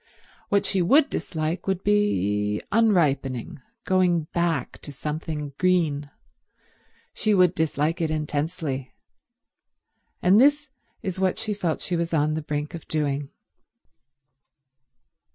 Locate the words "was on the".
11.95-12.41